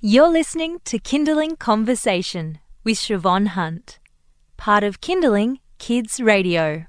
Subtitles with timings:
[0.00, 3.98] You're listening to Kindling Conversation with Siobhan Hunt,
[4.56, 6.86] part of Kindling Kids Radio.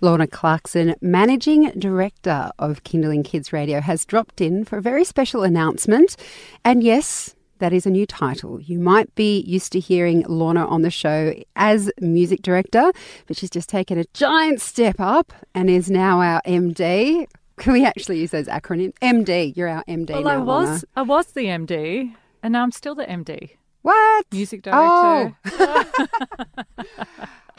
[0.00, 5.44] Lorna Clarkson, Managing Director of Kindling Kids Radio, has dropped in for a very special
[5.44, 6.16] announcement.
[6.64, 8.60] And yes, that is a new title.
[8.60, 12.90] You might be used to hearing Lorna on the show as music director,
[13.28, 17.28] but she's just taken a giant step up and is now our MD.
[17.58, 18.94] Can we actually use those acronyms?
[19.00, 20.82] MD, you're our MD Well, now, I was Lorna.
[20.96, 23.50] I was the MD, and now I'm still the MD,
[23.82, 24.26] What?
[24.32, 25.36] music director.
[25.48, 26.64] Oh.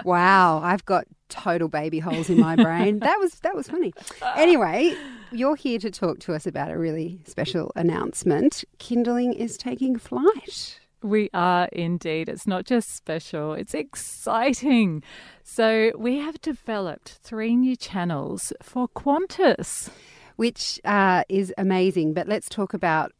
[0.03, 2.99] Wow, I've got total baby holes in my brain.
[2.99, 3.93] that was that was funny.
[4.35, 4.93] Anyway,
[5.31, 8.65] you're here to talk to us about a really special announcement.
[8.79, 10.79] Kindling is taking flight.
[11.03, 12.27] We are indeed.
[12.27, 15.03] It's not just special, it's exciting.
[15.43, 19.89] So, we have developed three new channels for Qantas.
[20.35, 22.13] which uh, is amazing.
[22.13, 23.11] But let's talk about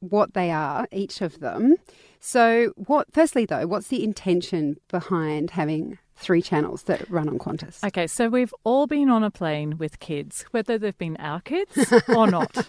[0.00, 1.76] what they are, each of them.
[2.20, 3.08] So, what?
[3.12, 7.84] Firstly, though, what's the intention behind having three channels that run on Qantas?
[7.84, 11.92] Okay, so we've all been on a plane with kids, whether they've been our kids
[12.08, 12.66] or not.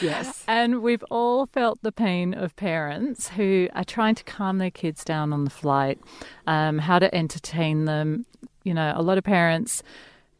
[0.00, 0.44] Yes.
[0.46, 5.04] And we've all felt the pain of parents who are trying to calm their kids
[5.04, 5.98] down on the flight,
[6.46, 8.26] um, how to entertain them.
[8.62, 9.82] You know, a lot of parents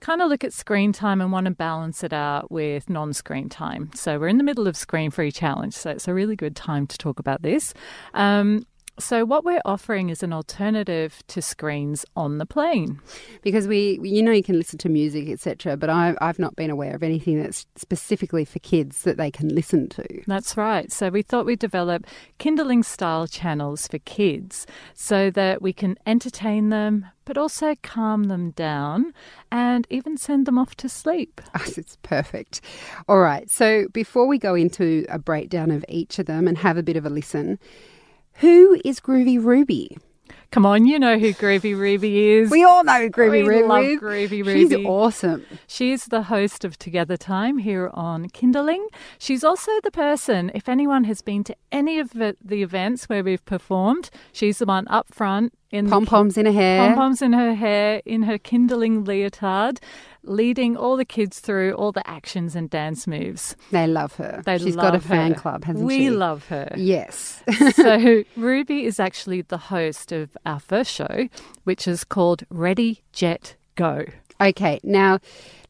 [0.05, 3.49] kind of look at screen time and want to balance it out with non screen
[3.49, 3.91] time.
[3.95, 6.87] So we're in the middle of Screen Free Challenge, so it's a really good time
[6.89, 7.73] to talk about this.
[8.13, 8.67] Um,
[8.99, 13.01] so, what we're offering is an alternative to screens on the plane.
[13.43, 15.77] Because we, you know, you can listen to music, etc.
[15.77, 19.49] But I, I've not been aware of anything that's specifically for kids that they can
[19.49, 20.23] listen to.
[20.29, 20.93] That's right.
[20.93, 22.07] So we thought we'd develop
[22.39, 24.65] kindling style channels for kids
[24.95, 29.13] so that we can entertain them, but also calm them down
[29.51, 31.41] and even send them off to sleep.
[31.77, 32.61] It's perfect.
[33.09, 33.51] All right.
[33.51, 36.97] So before we go into a breakdown of each of them and have a bit
[36.97, 37.59] of a listen,
[38.35, 39.97] who is Groovy Ruby?
[40.51, 42.49] Come on, you know who Groovy Ruby is.
[42.49, 43.67] We all know Groovy We Ruby.
[43.67, 44.53] love Groovy Ruby.
[44.69, 45.45] She's awesome.
[45.67, 48.87] She's the host of Together Time here on Kindling.
[49.19, 53.25] She's also the person, if anyone has been to any of the, the events where
[53.25, 56.87] we've performed, she's the one up front in Pom poms in her hair.
[56.87, 59.81] pom poms in her hair, in her kindling leotard,
[60.25, 63.57] leading all the kids through all the actions and dance moves.
[63.71, 64.43] They love her.
[64.45, 65.41] They She's love got a fan her.
[65.41, 66.11] club, hasn't we she?
[66.11, 66.73] love her.
[66.77, 67.43] Yes.
[67.75, 71.29] so Ruby is actually the host of our first show,
[71.65, 74.05] which is called Ready Jet Go.
[74.41, 74.81] okay.
[74.83, 75.19] Now,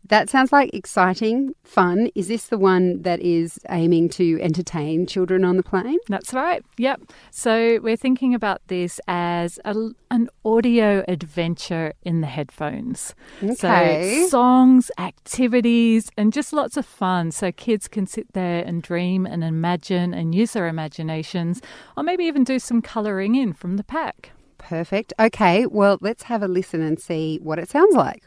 [0.08, 2.10] that sounds like exciting, fun.
[2.14, 5.98] Is this the one that is aiming to entertain children on the plane?
[6.08, 6.62] That's right.
[6.76, 7.02] Yep.
[7.30, 9.74] So we're thinking about this as a,
[10.10, 13.14] an audio adventure in the headphones.
[13.42, 14.24] Okay.
[14.24, 17.30] So songs, activities, and just lots of fun.
[17.30, 21.62] So kids can sit there and dream and imagine and use their imaginations,
[21.96, 24.32] or maybe even do some colouring in from the pack.
[24.58, 25.14] Perfect.
[25.18, 25.66] Okay.
[25.66, 28.24] Well, let's have a listen and see what it sounds like.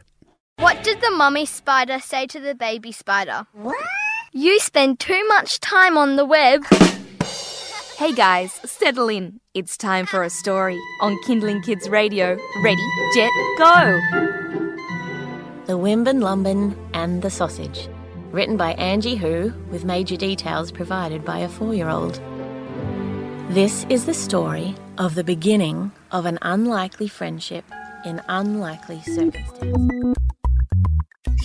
[0.59, 3.45] What did the mummy spider say to the baby spider?
[3.53, 3.78] What?
[4.34, 6.66] You spend too much time on the web.
[7.95, 9.40] Hey guys, settle in.
[9.53, 12.40] It's time for a story on Kindling Kids Radio.
[12.63, 13.29] Ready, jet,
[13.59, 14.00] go!
[15.68, 17.88] The Wimbin Lumbin and the Sausage.
[18.31, 22.19] Written by Angie Hu, with major details provided by a four year old.
[23.50, 27.63] This is the story of the beginning of an unlikely friendship
[28.06, 30.18] in unlikely circumstances.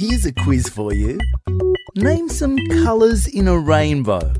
[0.03, 1.21] Here's a quiz for you.
[1.95, 4.33] Name some colours in a rainbow.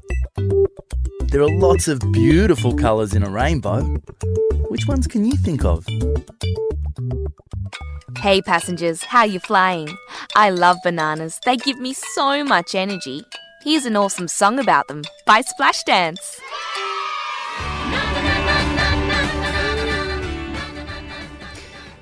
[1.27, 3.83] There are lots of beautiful colours in a rainbow.
[4.71, 5.87] Which ones can you think of?
[8.19, 9.97] Hey passengers, how you flying?
[10.35, 11.39] I love bananas.
[11.45, 13.23] They give me so much energy.
[13.63, 16.41] Here's an awesome song about them by Splashdance.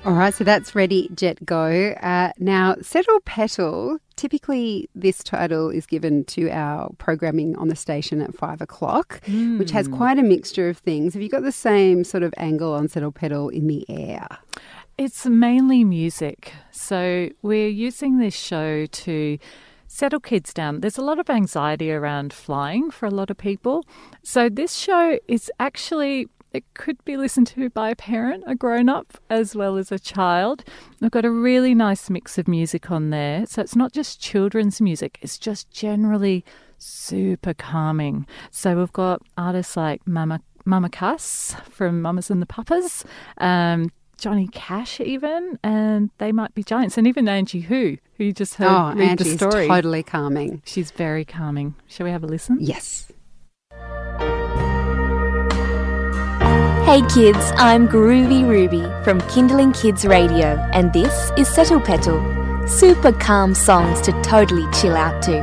[0.03, 1.91] All right, so that's Ready, Jet, Go.
[2.01, 8.19] Uh, now, Settle Petal, typically this title is given to our programming on the station
[8.19, 9.21] at five o'clock,
[9.59, 11.13] which has quite a mixture of things.
[11.13, 14.27] Have you got the same sort of angle on Settle Petal in the air?
[14.97, 16.51] It's mainly music.
[16.71, 19.37] So we're using this show to
[19.87, 20.79] settle kids down.
[20.79, 23.85] There's a lot of anxiety around flying for a lot of people.
[24.23, 28.89] So this show is actually it could be listened to by a parent, a grown
[28.89, 30.63] up, as well as a child.
[30.99, 33.45] We've got a really nice mix of music on there.
[33.45, 36.43] So it's not just children's music, it's just generally
[36.77, 38.25] super calming.
[38.49, 43.03] So we've got artists like Mama Mama Cass from Mamas and the Papas,
[43.39, 48.33] um, Johnny Cash even, and they might be giants, and even Angie Hu, who you
[48.33, 49.67] just heard oh, read Angie's the story.
[49.67, 50.61] totally calming.
[50.65, 51.73] She's very calming.
[51.87, 52.57] Shall we have a listen?
[52.59, 53.11] Yes.
[56.91, 62.19] Hey kids, I'm Groovy Ruby from Kindling Kids Radio, and this is Settle Petal.
[62.67, 65.39] Super calm songs to totally chill out to.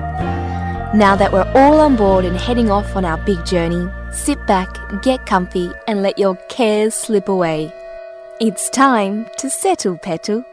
[0.94, 4.68] Now that we're all on board and heading off on our big journey, sit back,
[5.00, 7.72] get comfy, and let your cares slip away.
[8.42, 10.44] It's time to settle, Petal.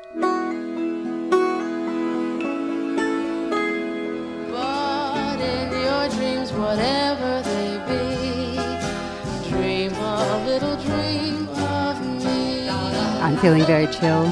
[13.21, 14.25] I'm feeling very chill.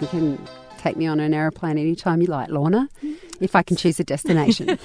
[0.00, 0.38] You can
[0.78, 2.88] take me on an aeroplane anytime you like, Lorna,
[3.40, 4.78] if I can choose a destination.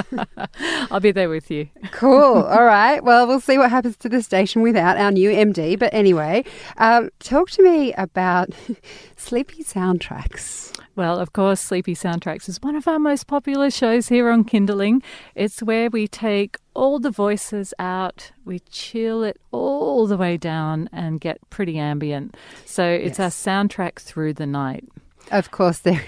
[0.90, 1.68] I'll be there with you.
[1.92, 2.42] cool.
[2.42, 3.02] All right.
[3.02, 5.78] Well, we'll see what happens to the station without our new MD.
[5.78, 6.44] But anyway,
[6.78, 8.50] um, talk to me about
[9.16, 10.72] sleepy soundtracks.
[10.94, 15.02] Well, of course, Sleepy Soundtracks is one of our most popular shows here on Kindling.
[15.34, 20.90] It's where we take all the voices out, we chill it all the way down,
[20.92, 22.36] and get pretty ambient.
[22.66, 24.84] So it's our soundtrack through the night.
[25.30, 26.02] Of course, there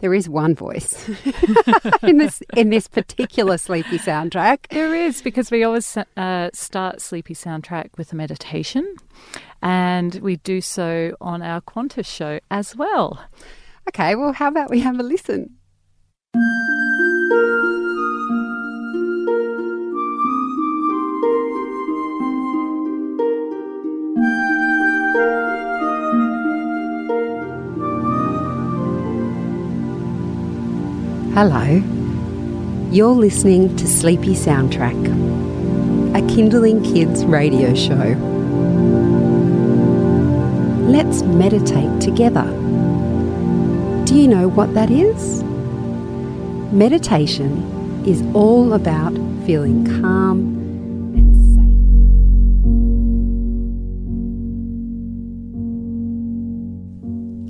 [0.00, 1.08] there is one voice
[2.02, 4.68] in this in this particular sleepy soundtrack.
[4.70, 8.96] There is, because we always uh, start Sleepy Soundtrack with a meditation,
[9.62, 13.24] and we do so on our Qantas show as well.
[13.88, 15.56] Okay, well, how about we have a listen?
[31.32, 31.80] Hello.
[32.90, 34.98] You're listening to Sleepy Soundtrack,
[36.16, 38.16] a Kindling Kids radio show.
[40.90, 42.42] Let's meditate together.
[44.06, 45.44] Do you know what that is?
[46.72, 47.62] Meditation
[48.04, 49.14] is all about
[49.46, 50.56] feeling calm
[51.14, 51.36] and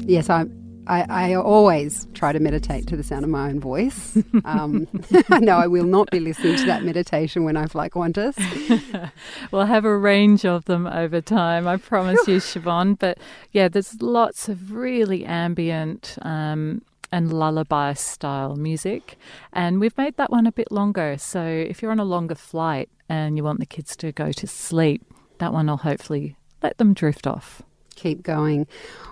[0.03, 0.07] safe.
[0.07, 0.60] Yes, I'm.
[0.87, 4.17] I, I always try to meditate to the sound of my own voice.
[4.45, 4.89] Um,
[5.29, 8.35] I know I will not be listening to that meditation when I fly Qantas.
[9.53, 12.99] We'll have a range of them over time, I promise you, Siobhan.
[12.99, 13.19] But
[13.53, 16.83] yeah, there's lots of really ambient um,
[17.13, 19.17] and lullaby style music.
[19.53, 21.17] And we've made that one a bit longer.
[21.19, 24.47] So if you're on a longer flight and you want the kids to go to
[24.47, 25.03] sleep,
[25.39, 27.63] that one will hopefully let them drift off.
[27.97, 28.67] keep going.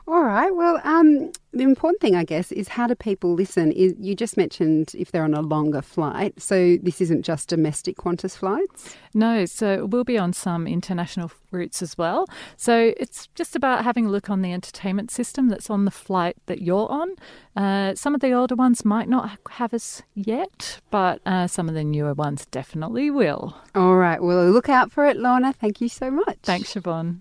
[0.07, 0.55] All right.
[0.55, 3.73] Well, um, the important thing, I guess, is how do people listen?
[3.73, 6.41] Is, you just mentioned if they're on a longer flight.
[6.41, 8.97] So this isn't just domestic Qantas flights.
[9.15, 12.27] No, so we'll be on some international routes as well.
[12.57, 16.37] So it's just about having a look on the entertainment system that's on the flight
[16.47, 17.11] that you're on.
[17.57, 21.75] Uh, some of the older ones might not have us yet, but uh, some of
[21.75, 23.57] the newer ones definitely will.
[23.75, 24.23] All right.
[24.23, 25.53] Well, look out for it, Lorna.
[25.55, 26.39] Thank you so much.
[26.43, 27.21] Thanks, Siobhan.